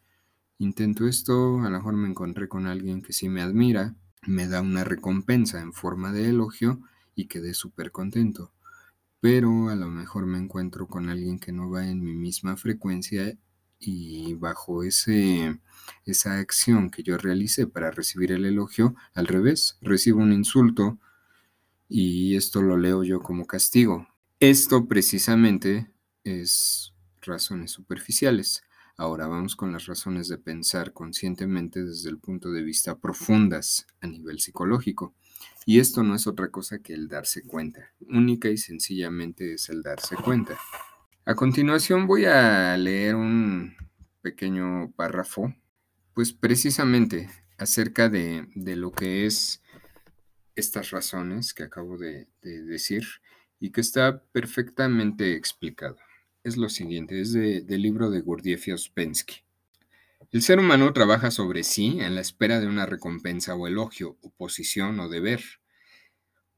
intento 0.59 1.07
esto, 1.07 1.61
a 1.61 1.71
lo 1.71 1.78
mejor 1.78 1.95
me 1.95 2.09
encontré 2.09 2.49
con 2.49 2.66
alguien 2.66 3.00
que 3.00 3.12
sí 3.12 3.28
me 3.28 3.40
admira, 3.40 3.95
me 4.26 4.49
da 4.49 4.61
una 4.61 4.83
recompensa 4.83 5.61
en 5.61 5.73
forma 5.73 6.11
de 6.12 6.30
elogio 6.30 6.80
y 7.14 7.26
quedé 7.28 7.54
súper 7.54 7.92
contento. 7.92 8.52
Pero 9.21 9.68
a 9.68 9.76
lo 9.76 9.87
mejor 9.87 10.26
me 10.26 10.38
encuentro 10.38 10.88
con 10.88 11.09
alguien 11.11 11.38
que 11.38 11.52
no 11.52 11.71
va 11.71 11.87
en 11.87 12.02
mi 12.02 12.14
misma 12.14 12.57
frecuencia 12.57 13.38
y 13.79 14.35
bajo 14.35 14.83
ese, 14.83 15.59
esa 16.05 16.39
acción 16.39 16.91
que 16.91 17.03
yo 17.03 17.17
realicé 17.19 17.67
para 17.67 17.91
recibir 17.91 18.33
el 18.33 18.45
elogio, 18.45 18.95
al 19.15 19.27
revés, 19.27 19.79
recibo 19.81 20.21
un 20.21 20.33
insulto 20.33 20.99
y 21.89 22.37
esto 22.37 22.63
lo 22.63 22.77
leo 22.77 23.03
yo 23.03 23.21
como 23.21 23.47
castigo. 23.47 24.07
Esto 24.41 24.87
precisamente 24.87 25.91
es 26.25 26.93
razones 27.23 27.71
superficiales. 27.71 28.63
Ahora 28.97 29.27
vamos 29.29 29.55
con 29.55 29.73
las 29.73 29.87
razones 29.87 30.29
de 30.29 30.39
pensar 30.39 30.93
conscientemente 30.93 31.85
desde 31.85 32.11
el 32.11 32.19
punto 32.19 32.51
de 32.51 32.63
vista 32.63 32.99
profundas 32.99 33.87
a 34.01 34.09
nivel 34.09 34.41
psicológico. 34.41 35.15
Y 35.67 35.79
esto 35.79 36.03
no 36.03 36.15
es 36.15 36.27
otra 36.27 36.51
cosa 36.51 36.81
que 36.81 36.95
el 36.95 37.09
darse 37.09 37.43
cuenta. 37.43 37.93
Única 38.01 38.49
y 38.49 38.57
sencillamente 38.57 39.55
es 39.55 39.69
el 39.69 39.83
darse 39.83 40.17
cuenta. 40.17 40.59
A 41.29 41.35
continuación 41.35 42.07
voy 42.07 42.25
a 42.25 42.75
leer 42.79 43.15
un 43.15 43.77
pequeño 44.23 44.95
párrafo, 44.97 45.55
pues 46.15 46.33
precisamente 46.33 47.29
acerca 47.59 48.09
de, 48.09 48.47
lo 48.55 48.93
que 48.93 49.27
es 49.27 49.63
estas 50.55 50.91
razones 50.91 51.53
que 51.53 51.65
acabo 51.65 51.99
de, 51.99 52.29
decir 52.41 53.05
y 53.61 53.73
que 53.73 53.83
está 53.83 54.23
perfectamente 54.33 55.35
explicado. 55.35 55.99
Es 56.45 56.57
lo 56.57 56.71
siguiente, 56.71 57.21
es 57.21 57.35
del 57.35 57.83
libro 57.83 58.09
de 58.09 58.23
Gurdjieff 58.23 58.69
y 58.69 58.73
Ospensky. 58.73 59.43
El 60.33 60.41
ser 60.41 60.59
humano 60.59 60.95
trabaja 60.95 61.31
sobre 61.31 61.63
sí 61.63 61.99
en 62.01 62.15
la 62.15 62.23
espera 62.23 62.59
de 62.59 62.69
una 62.69 62.87
recompensa 62.87 63.55
o 63.55 63.67
elogio, 63.67 64.17
oposición 64.23 64.99
o 64.99 65.11
deber, 65.11 65.43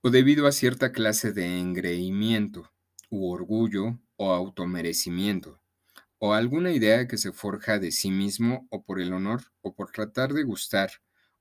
o 0.00 0.10
debido 0.10 0.46
a 0.46 0.52
cierta 0.52 0.92
clase 0.92 1.32
de 1.32 1.58
engreimiento 1.58 2.70
u 3.08 3.32
orgullo 3.32 3.98
o 4.22 4.34
automerecimiento, 4.34 5.62
o 6.18 6.34
alguna 6.34 6.72
idea 6.72 7.08
que 7.08 7.16
se 7.16 7.32
forja 7.32 7.78
de 7.78 7.90
sí 7.90 8.10
mismo 8.10 8.68
o 8.68 8.84
por 8.84 9.00
el 9.00 9.14
honor 9.14 9.50
o 9.62 9.74
por 9.74 9.92
tratar 9.92 10.34
de 10.34 10.42
gustar, 10.42 10.90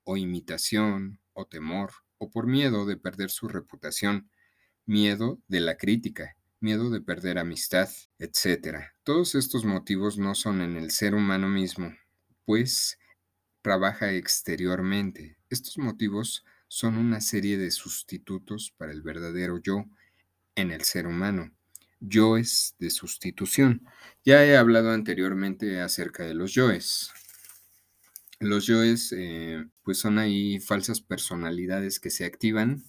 o 0.05 0.15
imitación, 0.15 1.19
o 1.33 1.45
temor, 1.45 1.91
o 2.19 2.31
por 2.31 2.47
miedo 2.47 2.85
de 2.85 2.95
perder 2.95 3.31
su 3.31 3.49
reputación, 3.49 4.31
miedo 4.85 5.41
de 5.49 5.59
la 5.59 5.75
crítica, 5.75 6.37
miedo 6.61 6.89
de 6.89 7.01
perder 7.01 7.37
amistad, 7.37 7.89
etc. 8.17 8.93
Todos 9.03 9.35
estos 9.35 9.65
motivos 9.65 10.17
no 10.17 10.33
son 10.33 10.61
en 10.61 10.77
el 10.77 10.91
ser 10.91 11.15
humano 11.15 11.49
mismo, 11.49 11.93
pues 12.45 12.97
trabaja 13.61 14.13
exteriormente. 14.13 15.37
Estos 15.49 15.77
motivos 15.79 16.45
son 16.69 16.97
una 16.97 17.19
serie 17.19 17.57
de 17.57 17.71
sustitutos 17.71 18.73
para 18.77 18.93
el 18.93 19.01
verdadero 19.01 19.57
yo 19.57 19.83
en 20.55 20.71
el 20.71 20.85
ser 20.85 21.07
humano 21.07 21.51
yoes 21.99 22.75
de 22.79 22.89
sustitución. 22.89 23.85
Ya 24.25 24.45
he 24.45 24.57
hablado 24.57 24.91
anteriormente 24.91 25.81
acerca 25.81 26.23
de 26.23 26.33
los 26.33 26.53
yoes. 26.53 27.11
Los 28.39 28.67
yoes, 28.67 29.13
eh, 29.17 29.65
pues 29.83 29.99
son 29.99 30.17
ahí 30.17 30.59
falsas 30.59 31.01
personalidades 31.01 31.99
que 31.99 32.09
se 32.09 32.25
activan. 32.25 32.83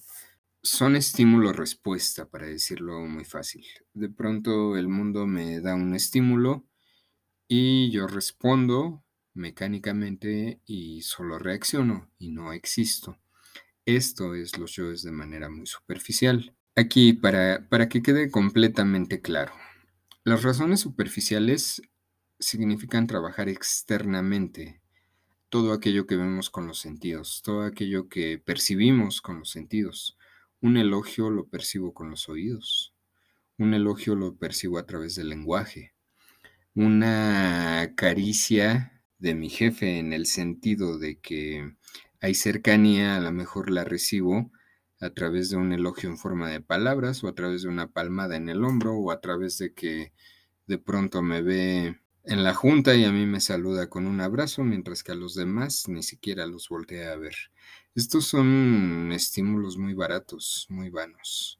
Son 0.63 0.95
estímulo-respuesta, 0.95 2.29
para 2.29 2.47
decirlo 2.47 3.01
muy 3.01 3.25
fácil. 3.25 3.65
De 3.93 4.09
pronto 4.09 4.77
el 4.77 4.87
mundo 4.87 5.27
me 5.27 5.59
da 5.59 5.75
un 5.75 5.95
estímulo 5.95 6.65
y 7.47 7.91
yo 7.91 8.07
respondo 8.07 9.03
mecánicamente 9.33 10.61
y 10.65 11.01
solo 11.01 11.39
reacciono 11.39 12.09
y 12.17 12.31
no 12.31 12.53
existo. 12.53 13.17
Esto 13.85 14.35
es 14.35 14.57
los 14.57 14.75
yoes 14.75 15.03
de 15.03 15.11
manera 15.11 15.49
muy 15.49 15.65
superficial. 15.65 16.55
Aquí, 16.75 17.11
para, 17.11 17.67
para 17.67 17.89
que 17.89 18.01
quede 18.01 18.31
completamente 18.31 19.19
claro, 19.19 19.51
las 20.23 20.43
razones 20.43 20.79
superficiales 20.79 21.81
significan 22.39 23.07
trabajar 23.07 23.49
externamente 23.49 24.81
todo 25.49 25.73
aquello 25.73 26.07
que 26.07 26.15
vemos 26.15 26.49
con 26.49 26.67
los 26.67 26.79
sentidos, 26.79 27.41
todo 27.43 27.63
aquello 27.63 28.07
que 28.07 28.37
percibimos 28.37 29.21
con 29.21 29.39
los 29.39 29.49
sentidos. 29.49 30.17
Un 30.61 30.77
elogio 30.77 31.29
lo 31.29 31.49
percibo 31.49 31.93
con 31.93 32.09
los 32.09 32.29
oídos, 32.29 32.93
un 33.57 33.73
elogio 33.73 34.15
lo 34.15 34.37
percibo 34.37 34.77
a 34.77 34.85
través 34.85 35.15
del 35.15 35.27
lenguaje, 35.27 35.93
una 36.73 37.91
caricia 37.97 39.03
de 39.17 39.35
mi 39.35 39.49
jefe 39.49 39.99
en 39.99 40.13
el 40.13 40.25
sentido 40.25 40.97
de 40.97 41.19
que 41.19 41.75
hay 42.21 42.33
cercanía, 42.33 43.17
a 43.17 43.19
lo 43.19 43.33
mejor 43.33 43.69
la 43.69 43.83
recibo 43.83 44.53
a 45.01 45.09
través 45.09 45.49
de 45.49 45.57
un 45.57 45.73
elogio 45.73 46.09
en 46.09 46.17
forma 46.17 46.49
de 46.49 46.61
palabras 46.61 47.23
o 47.23 47.27
a 47.27 47.35
través 47.35 47.63
de 47.63 47.69
una 47.69 47.87
palmada 47.87 48.37
en 48.37 48.49
el 48.49 48.63
hombro 48.63 48.95
o 48.95 49.11
a 49.11 49.19
través 49.19 49.57
de 49.57 49.73
que 49.73 50.13
de 50.67 50.77
pronto 50.77 51.21
me 51.21 51.41
ve 51.41 51.99
en 52.23 52.43
la 52.43 52.53
junta 52.53 52.95
y 52.95 53.03
a 53.03 53.11
mí 53.11 53.25
me 53.25 53.41
saluda 53.41 53.89
con 53.89 54.05
un 54.05 54.21
abrazo 54.21 54.63
mientras 54.63 55.03
que 55.03 55.11
a 55.11 55.15
los 55.15 55.33
demás 55.33 55.87
ni 55.87 56.03
siquiera 56.03 56.45
los 56.45 56.69
voltea 56.69 57.11
a 57.13 57.17
ver. 57.17 57.35
Estos 57.95 58.25
son 58.27 59.11
estímulos 59.11 59.77
muy 59.77 59.95
baratos, 59.95 60.67
muy 60.69 60.89
vanos. 60.89 61.59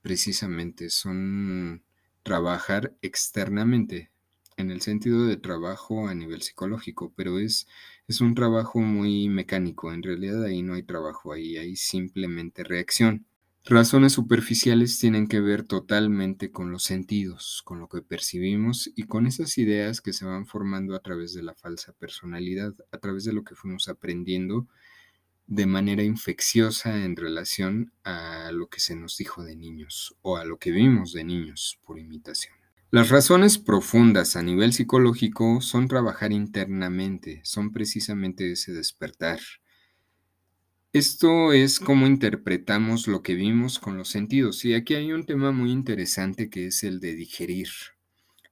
Precisamente 0.00 0.88
son 0.88 1.84
trabajar 2.22 2.96
externamente, 3.02 4.10
en 4.56 4.70
el 4.70 4.80
sentido 4.80 5.26
de 5.26 5.36
trabajo 5.36 6.08
a 6.08 6.14
nivel 6.14 6.42
psicológico, 6.42 7.12
pero 7.14 7.38
es, 7.38 7.66
es 8.10 8.20
un 8.20 8.34
trabajo 8.34 8.80
muy 8.80 9.28
mecánico. 9.28 9.92
En 9.92 10.02
realidad 10.02 10.42
ahí 10.42 10.62
no 10.62 10.74
hay 10.74 10.82
trabajo, 10.82 11.32
ahí 11.32 11.56
hay 11.58 11.76
simplemente 11.76 12.64
reacción. 12.64 13.24
Razones 13.64 14.14
superficiales 14.14 14.98
tienen 14.98 15.28
que 15.28 15.38
ver 15.38 15.62
totalmente 15.62 16.50
con 16.50 16.72
los 16.72 16.82
sentidos, 16.82 17.62
con 17.64 17.78
lo 17.78 17.88
que 17.88 18.02
percibimos 18.02 18.90
y 18.96 19.04
con 19.04 19.28
esas 19.28 19.56
ideas 19.58 20.00
que 20.00 20.12
se 20.12 20.24
van 20.24 20.44
formando 20.44 20.96
a 20.96 20.98
través 20.98 21.34
de 21.34 21.44
la 21.44 21.54
falsa 21.54 21.92
personalidad, 21.92 22.74
a 22.90 22.98
través 22.98 23.22
de 23.22 23.32
lo 23.32 23.44
que 23.44 23.54
fuimos 23.54 23.88
aprendiendo 23.88 24.66
de 25.46 25.66
manera 25.66 26.02
infecciosa 26.02 27.04
en 27.04 27.14
relación 27.14 27.92
a 28.02 28.50
lo 28.50 28.66
que 28.66 28.80
se 28.80 28.96
nos 28.96 29.18
dijo 29.18 29.44
de 29.44 29.54
niños 29.54 30.16
o 30.22 30.36
a 30.36 30.44
lo 30.44 30.58
que 30.58 30.72
vimos 30.72 31.12
de 31.12 31.22
niños 31.22 31.78
por 31.86 32.00
imitación. 32.00 32.59
Las 32.90 33.08
razones 33.08 33.58
profundas 33.58 34.36
a 34.36 34.42
nivel 34.42 34.72
psicológico 34.72 35.60
son 35.60 35.86
trabajar 35.86 36.32
internamente, 36.32 37.40
son 37.44 37.72
precisamente 37.72 38.52
ese 38.52 38.72
despertar, 38.72 39.38
esto 40.92 41.52
es 41.52 41.78
cómo 41.78 42.08
interpretamos 42.08 43.06
lo 43.06 43.22
que 43.22 43.34
vimos 43.34 43.78
con 43.78 43.96
los 43.96 44.08
sentidos. 44.08 44.64
Y 44.64 44.74
aquí 44.74 44.96
hay 44.96 45.12
un 45.12 45.24
tema 45.24 45.52
muy 45.52 45.70
interesante 45.70 46.50
que 46.50 46.66
es 46.66 46.82
el 46.82 46.98
de 46.98 47.14
digerir, 47.14 47.68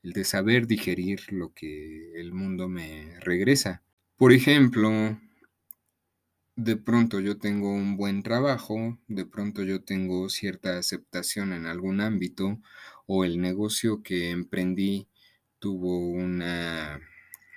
el 0.04 0.12
de 0.12 0.24
saber 0.24 0.68
digerir 0.68 1.32
lo 1.32 1.52
que 1.52 2.12
el 2.20 2.32
mundo 2.32 2.68
me 2.68 3.18
regresa. 3.18 3.82
Por 4.16 4.32
ejemplo, 4.32 5.18
de 6.54 6.76
pronto 6.76 7.18
yo 7.18 7.38
tengo 7.38 7.72
un 7.72 7.96
buen 7.96 8.22
trabajo, 8.22 9.00
de 9.08 9.26
pronto 9.26 9.64
yo 9.64 9.82
tengo 9.82 10.28
cierta 10.28 10.78
aceptación 10.78 11.52
en 11.52 11.66
algún 11.66 12.00
ámbito 12.00 12.60
o 13.08 13.24
el 13.24 13.40
negocio 13.40 14.02
que 14.02 14.30
emprendí 14.30 15.08
tuvo 15.58 15.98
una, 15.98 17.00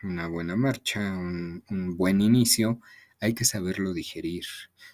una 0.02 0.28
buena 0.28 0.56
marcha, 0.56 1.02
un, 1.12 1.64
buen 1.98 2.22
inicio 2.22 2.80
hay 3.20 3.34
que 3.34 3.46
saberlo 3.46 3.94
digerir. 3.94 4.46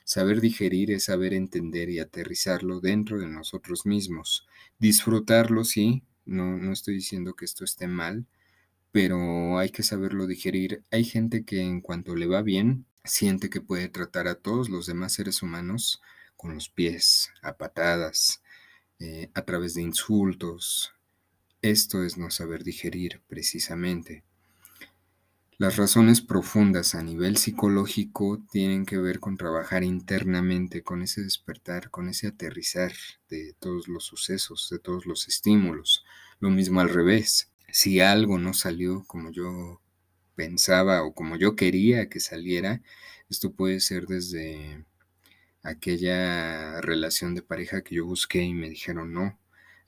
Saber 0.04 0.42
digerir 0.42 0.92
es 0.92 1.06
saber 1.06 1.34
entender 1.34 1.90
y 1.90 2.00
aterrizarlo 2.00 2.82
dentro 2.82 3.20
de 3.20 3.28
nosotros 3.28 3.86
mismos. 3.86 4.48
Disfrutarlo, 4.80 5.64
sí, 5.64 6.04
no, 6.26 6.58
no 6.58 6.74
estoy 6.74 6.96
diciendo 6.96 7.36
que 7.36 7.46
esto 7.46 7.64
esté 7.64 7.88
mal, 7.88 8.26
pero 8.92 9.60
hay 9.60 9.70
que 9.70 9.84
saberlo 9.84 10.26
digerir. 10.26 10.84
Hay 10.92 11.06
gente 11.06 11.46
que 11.46 11.62
en 11.62 11.82
cuanto 11.82 12.16
le 12.16 12.26
va 12.26 12.42
bien, 12.42 12.86
siente 13.06 13.50
que 13.50 13.62
puede 13.62 13.90
tratar 13.90 14.28
a 14.28 14.36
todos 14.36 14.70
los 14.70 14.88
demás 14.88 15.14
seres 15.14 15.44
humanos 15.44 16.02
con 16.36 16.56
los 16.56 16.68
pies, 16.70 17.32
a 17.44 17.58
patadas, 17.58 18.42
eh, 19.00 19.30
a 19.34 19.44
través 19.44 19.74
de 19.74 19.82
insultos. 19.82 20.94
Esto 21.62 22.04
es 22.04 22.18
no 22.18 22.30
saber 22.32 22.63
digerir 22.63 23.22
precisamente. 23.27 24.24
Las 25.60 25.75
razones 25.75 26.22
profundas 26.22 26.94
a 26.94 27.01
nivel 27.01 27.38
psicológico 27.38 28.44
tienen 28.51 28.86
que 28.86 29.00
ver 29.00 29.20
con 29.20 29.38
trabajar 29.38 29.84
internamente, 29.84 30.84
con 30.84 31.01
ese 31.01 31.24
despertar, 31.24 31.89
con 31.89 32.10
ese 32.10 32.27
aterrizar 32.27 32.94
de 33.27 33.56
todos 33.60 33.88
los 33.88 34.06
sucesos, 34.06 34.68
de 34.70 34.77
todos 34.77 35.08
los 35.08 35.27
estímulos. 35.27 36.06
Lo 36.39 36.51
mismo 36.51 36.80
al 36.80 36.89
revés. 36.89 37.51
Si 37.72 38.00
algo 38.00 38.38
no 38.38 38.54
salió 38.54 39.04
como 39.08 39.32
yo 39.32 39.82
pensaba 40.36 41.04
o 41.04 41.16
como 41.16 41.38
yo 41.38 41.56
quería 41.56 42.08
que 42.08 42.20
saliera, 42.20 42.84
esto 43.27 43.51
puede 43.51 43.80
ser 43.80 44.06
desde 44.06 44.86
aquella 45.64 46.82
relación 46.82 47.36
de 47.36 47.42
pareja 47.42 47.82
que 47.82 47.96
yo 47.96 48.06
busqué 48.06 48.44
y 48.44 48.54
me 48.54 48.70
dijeron 48.70 49.14
no, 49.14 49.40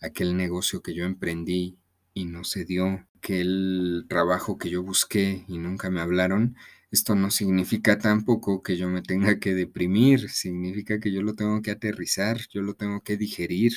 aquel 0.02 0.36
negocio 0.38 0.82
que 0.82 0.94
yo 0.94 1.06
emprendí 1.06 1.78
y 2.14 2.26
no 2.26 2.44
se 2.44 2.66
dio, 2.66 3.08
que 3.22 3.41
el 3.41 4.06
trabajo 4.10 4.58
que 4.58 4.70
yo 4.70 4.84
busqué 4.84 5.46
y 5.48 5.58
nunca 5.58 5.89
me 5.89 6.02
hablaron, 6.02 6.56
esto 6.91 7.13
no 7.15 7.30
significa 7.30 8.00
tampoco 8.00 8.63
que 8.63 8.76
yo 8.76 8.89
me 8.89 9.02
tenga 9.02 9.39
que 9.39 9.54
deprimir, 9.54 10.30
significa 10.30 11.00
que 11.00 11.12
yo 11.12 11.22
lo 11.22 11.36
tengo 11.36 11.62
que 11.62 11.72
aterrizar, 11.72 12.39
yo 12.50 12.62
lo 12.62 12.74
tengo 12.74 13.02
que 13.02 13.15
digerir. 13.15 13.74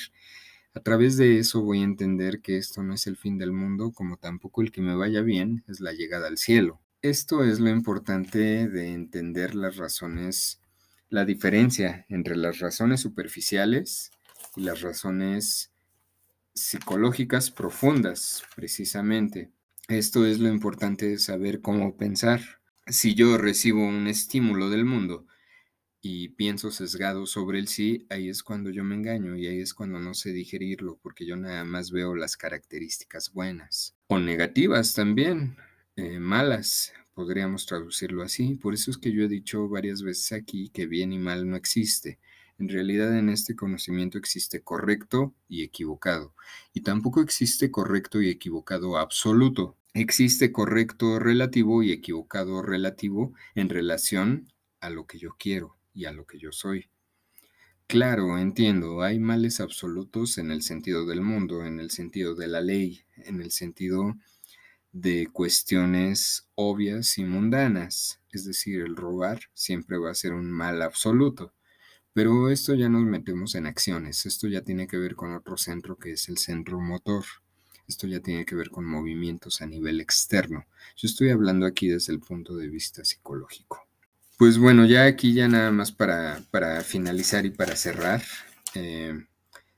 A 0.73 0.79
través 0.79 1.17
de 1.17 1.37
eso 1.37 1.61
voy 1.61 1.81
a 1.81 1.83
entender 1.83 2.41
que 2.41 2.57
esto 2.57 2.81
no 2.81 2.95
es 2.95 3.05
el 3.05 3.15
fin 3.15 3.37
del 3.37 3.51
mundo, 3.51 3.91
como 3.91 4.17
tampoco 4.17 4.63
el 4.63 4.71
que 4.71 4.81
me 4.81 4.95
vaya 4.95 5.21
bien 5.21 5.63
es 5.67 5.79
la 5.79 5.93
llegada 5.93 6.27
al 6.27 6.39
cielo. 6.39 6.81
Esto 7.03 7.43
es 7.43 7.59
lo 7.59 7.69
importante 7.69 8.67
de 8.67 8.93
entender 8.93 9.53
las 9.53 9.77
razones, 9.77 10.59
la 11.13 11.25
diferencia 11.25 12.07
entre 12.09 12.35
las 12.35 12.57
razones 12.57 12.99
superficiales 13.01 14.09
y 14.55 14.61
las 14.61 14.81
razones 14.81 15.71
psicológicas 16.55 17.51
profundas, 17.51 18.41
precisamente. 18.55 19.51
Esto 19.87 20.25
es 20.25 20.39
lo 20.39 20.49
importante 20.49 21.07
de 21.07 21.19
saber 21.19 21.61
cómo 21.61 21.97
pensar. 21.97 22.41
Si 22.87 23.13
yo 23.13 23.37
recibo 23.37 23.87
un 23.87 24.07
estímulo 24.07 24.71
del 24.71 24.85
mundo 24.85 25.27
y 26.01 26.29
pienso 26.29 26.71
sesgado 26.71 27.27
sobre 27.27 27.59
el 27.59 27.67
sí, 27.67 28.07
ahí 28.09 28.27
es 28.27 28.41
cuando 28.41 28.71
yo 28.71 28.83
me 28.83 28.95
engaño 28.95 29.35
y 29.35 29.45
ahí 29.45 29.59
es 29.59 29.75
cuando 29.75 29.99
no 29.99 30.15
sé 30.15 30.31
digerirlo, 30.31 30.97
porque 30.99 31.27
yo 31.27 31.35
nada 31.35 31.63
más 31.63 31.91
veo 31.91 32.15
las 32.15 32.37
características 32.37 33.31
buenas 33.31 33.95
o 34.07 34.17
negativas 34.17 34.95
también, 34.95 35.57
eh, 35.95 36.17
malas, 36.17 36.91
podríamos 37.13 37.65
traducirlo 37.65 38.23
así. 38.23 38.55
Por 38.55 38.73
eso 38.73 38.91
es 38.91 38.97
que 38.97 39.11
yo 39.11 39.23
he 39.23 39.27
dicho 39.27 39.67
varias 39.69 40.01
veces 40.01 40.31
aquí 40.31 40.69
que 40.69 40.87
bien 40.87 41.13
y 41.13 41.19
mal 41.19 41.49
no 41.49 41.55
existe. 41.55 42.19
En 42.59 42.69
realidad 42.69 43.17
en 43.17 43.29
este 43.29 43.55
conocimiento 43.55 44.17
existe 44.17 44.61
correcto 44.61 45.33
y 45.47 45.63
equivocado, 45.63 46.35
y 46.73 46.81
tampoco 46.81 47.21
existe 47.21 47.71
correcto 47.71 48.21
y 48.21 48.29
equivocado 48.29 48.97
absoluto. 48.97 49.75
Existe 49.93 50.51
correcto 50.51 51.19
relativo 51.19 51.83
y 51.83 51.91
equivocado 51.91 52.61
relativo 52.61 53.33
en 53.55 53.69
relación 53.69 54.51
a 54.79 54.89
lo 54.89 55.07
que 55.07 55.19
yo 55.19 55.35
quiero 55.37 55.77
y 55.93 56.05
a 56.05 56.11
lo 56.11 56.25
que 56.25 56.39
yo 56.39 56.51
soy. 56.51 56.89
Claro, 57.87 58.39
entiendo, 58.39 59.01
hay 59.01 59.19
males 59.19 59.59
absolutos 59.59 60.37
en 60.37 60.51
el 60.51 60.61
sentido 60.63 61.05
del 61.05 61.21
mundo, 61.21 61.65
en 61.65 61.79
el 61.79 61.91
sentido 61.91 62.33
de 62.33 62.47
la 62.47 62.61
ley, 62.61 63.01
en 63.17 63.41
el 63.41 63.51
sentido 63.51 64.15
de 64.93 65.27
cuestiones 65.31 66.47
obvias 66.55 67.17
y 67.17 67.25
mundanas, 67.25 68.21
es 68.31 68.45
decir, 68.45 68.81
el 68.81 68.95
robar 68.95 69.41
siempre 69.53 69.97
va 69.97 70.11
a 70.11 70.15
ser 70.15 70.33
un 70.33 70.49
mal 70.51 70.81
absoluto. 70.81 71.53
Pero 72.13 72.49
esto 72.49 72.75
ya 72.75 72.89
nos 72.89 73.03
metemos 73.03 73.55
en 73.55 73.65
acciones, 73.65 74.27
esto 74.27 74.47
ya 74.47 74.61
tiene 74.61 74.87
que 74.87 74.97
ver 74.97 75.15
con 75.15 75.33
otro 75.33 75.57
centro 75.57 75.97
que 75.97 76.11
es 76.11 76.29
el 76.29 76.37
centro 76.37 76.79
motor. 76.79 77.25
Esto 77.87 78.07
ya 78.07 78.21
tiene 78.21 78.45
que 78.45 78.55
ver 78.55 78.69
con 78.69 78.85
movimientos 78.85 79.61
a 79.61 79.65
nivel 79.65 79.99
externo. 79.99 80.65
Yo 80.95 81.07
estoy 81.07 81.31
hablando 81.31 81.65
aquí 81.65 81.89
desde 81.89 82.13
el 82.13 82.19
punto 82.19 82.55
de 82.55 82.69
vista 82.69 83.03
psicológico. 83.03 83.85
Pues 84.37 84.57
bueno, 84.57 84.85
ya 84.85 85.05
aquí 85.05 85.33
ya 85.33 85.47
nada 85.47 85.71
más 85.71 85.91
para, 85.91 86.41
para 86.49 86.81
finalizar 86.81 87.45
y 87.45 87.49
para 87.49 87.75
cerrar. 87.75 88.23
Eh, 88.75 89.25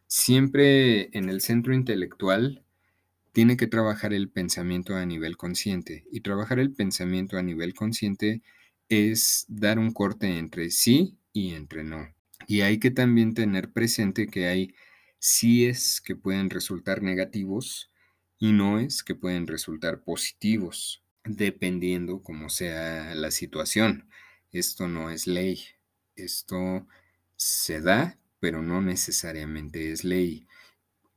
siempre 0.07 1.09
en 1.17 1.29
el 1.29 1.41
centro 1.41 1.73
intelectual 1.73 2.64
tiene 3.35 3.57
que 3.57 3.67
trabajar 3.67 4.13
el 4.13 4.29
pensamiento 4.29 4.95
a 4.95 5.05
nivel 5.05 5.35
consciente. 5.35 6.05
Y 6.09 6.21
trabajar 6.21 6.57
el 6.57 6.71
pensamiento 6.71 7.37
a 7.37 7.43
nivel 7.43 7.73
consciente 7.73 8.41
es 8.87 9.43
dar 9.49 9.77
un 9.77 9.91
corte 9.91 10.37
entre 10.37 10.69
sí 10.69 11.17
y 11.33 11.53
entre 11.53 11.83
no. 11.83 12.15
Y 12.47 12.61
hay 12.61 12.79
que 12.79 12.91
también 12.91 13.33
tener 13.33 13.73
presente 13.73 14.27
que 14.27 14.47
hay 14.47 14.73
síes 15.19 15.99
que 15.99 16.15
pueden 16.15 16.49
resultar 16.49 17.01
negativos 17.01 17.91
y 18.39 18.53
noes 18.53 19.03
que 19.03 19.15
pueden 19.15 19.47
resultar 19.47 20.01
positivos, 20.01 21.03
dependiendo 21.25 22.23
cómo 22.23 22.47
sea 22.47 23.15
la 23.15 23.31
situación. 23.31 24.07
Esto 24.53 24.87
no 24.87 25.09
es 25.09 25.27
ley. 25.27 25.59
Esto 26.15 26.87
se 27.35 27.81
da, 27.81 28.17
pero 28.39 28.61
no 28.61 28.81
necesariamente 28.81 29.91
es 29.91 30.05
ley. 30.05 30.47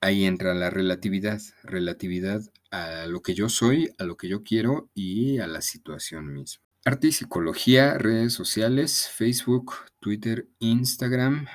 Ahí 0.00 0.24
entra 0.24 0.54
la 0.54 0.70
relatividad, 0.70 1.40
relatividad 1.64 2.42
a 2.70 3.06
lo 3.06 3.20
que 3.20 3.34
yo 3.34 3.48
soy, 3.48 3.90
a 3.98 4.04
lo 4.04 4.16
que 4.16 4.28
yo 4.28 4.44
quiero 4.44 4.90
y 4.94 5.38
a 5.38 5.48
la 5.48 5.61
situación 5.61 6.32
misma. 6.32 6.62
Arte 6.84 7.08
y 7.08 7.12
psicología, 7.12 7.98
redes 7.98 8.32
sociales, 8.32 9.11
Facebook, 9.12 9.74
Twitter, 9.98 10.48
Instagram. 10.61 11.46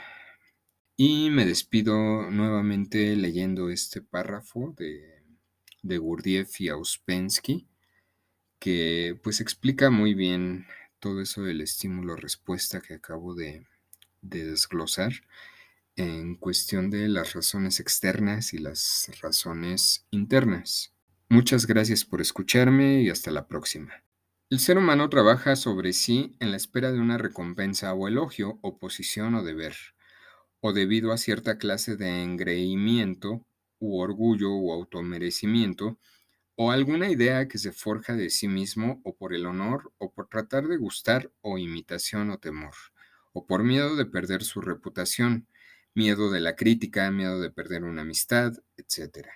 Y 0.97 1.29
me 1.29 1.45
despido 1.45 2.29
nuevamente 2.29 3.15
leyendo 3.15 3.69
este 3.69 4.01
párrafo 4.01 4.75
de, 4.77 5.23
de 5.81 5.97
Gurdjieff 5.97 6.59
y 6.59 6.67
Auspensky, 6.67 7.67
que 8.59 9.17
pues 9.23 9.39
explica 9.39 9.89
muy 9.89 10.13
bien 10.13 10.67
todo 10.99 11.21
eso 11.21 11.43
del 11.43 11.61
estímulo-respuesta 11.61 12.81
que 12.81 12.95
acabo 12.95 13.35
de, 13.35 13.65
de 14.21 14.45
desglosar 14.45 15.13
en 15.95 16.35
cuestión 16.35 16.89
de 16.89 17.07
las 17.07 17.33
razones 17.33 17.79
externas 17.79 18.53
y 18.53 18.57
las 18.57 19.11
razones 19.21 20.05
internas. 20.11 20.93
Muchas 21.29 21.65
gracias 21.67 22.05
por 22.05 22.21
escucharme 22.21 23.01
y 23.01 23.09
hasta 23.09 23.31
la 23.31 23.47
próxima. 23.47 24.03
El 24.49 24.59
ser 24.59 24.77
humano 24.77 25.09
trabaja 25.09 25.55
sobre 25.55 25.93
sí 25.93 26.35
en 26.39 26.51
la 26.51 26.57
espera 26.57 26.91
de 26.91 26.99
una 26.99 27.17
recompensa 27.17 27.93
o 27.93 28.07
elogio, 28.07 28.59
oposición 28.61 29.35
o 29.35 29.43
deber, 29.43 29.75
o 30.59 30.73
debido 30.73 31.11
a 31.11 31.17
cierta 31.17 31.57
clase 31.57 31.95
de 31.95 32.23
engreimiento 32.23 33.45
u 33.79 33.99
orgullo 33.99 34.53
o 34.53 34.73
automerecimiento, 34.73 35.99
o 36.55 36.71
alguna 36.71 37.09
idea 37.09 37.47
que 37.47 37.57
se 37.57 37.71
forja 37.71 38.15
de 38.15 38.29
sí 38.29 38.47
mismo 38.47 39.01
o 39.03 39.15
por 39.15 39.33
el 39.33 39.45
honor 39.45 39.91
o 39.97 40.13
por 40.13 40.27
tratar 40.27 40.67
de 40.67 40.77
gustar 40.77 41.31
o 41.41 41.57
imitación 41.57 42.29
o 42.29 42.37
temor, 42.37 42.75
o 43.33 43.47
por 43.47 43.63
miedo 43.63 43.95
de 43.95 44.05
perder 44.05 44.43
su 44.43 44.61
reputación, 44.61 45.47
miedo 45.95 46.31
de 46.31 46.39
la 46.41 46.55
crítica, 46.55 47.09
miedo 47.11 47.39
de 47.39 47.51
perder 47.51 47.83
una 47.83 48.01
amistad, 48.01 48.53
etc. 48.77 49.27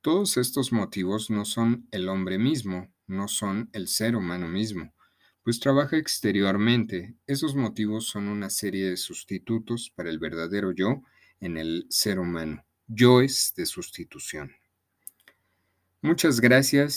Todos 0.00 0.36
estos 0.36 0.72
motivos 0.72 1.30
no 1.30 1.44
son 1.44 1.88
el 1.90 2.08
hombre 2.08 2.38
mismo, 2.38 2.92
no 3.06 3.28
son 3.28 3.70
el 3.72 3.88
ser 3.88 4.16
humano 4.16 4.48
mismo, 4.48 4.94
pues 5.42 5.60
trabaja 5.60 5.96
exteriormente. 5.96 7.14
Esos 7.26 7.54
motivos 7.54 8.06
son 8.06 8.28
una 8.28 8.50
serie 8.50 8.90
de 8.90 8.96
sustitutos 8.96 9.92
para 9.94 10.10
el 10.10 10.18
verdadero 10.18 10.72
yo 10.72 11.02
en 11.40 11.56
el 11.56 11.86
ser 11.90 12.18
humano, 12.18 12.64
yoes 12.86 13.52
de 13.56 13.66
sustitución. 13.66 14.52
Muchas 16.02 16.40
gracias 16.40 16.92